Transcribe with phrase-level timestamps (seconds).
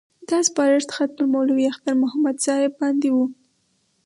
[0.29, 3.25] دا سپارښت خط پر مولوي اختر محمد صاحب باندې وو.